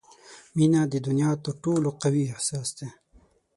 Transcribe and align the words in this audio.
•مینه 0.55 0.81
د 0.93 0.95
دنیا 1.07 1.31
تر 1.45 1.53
ټولو 1.63 1.89
قوي 2.01 2.23
احساس 2.33 2.67
دی. 2.77 2.89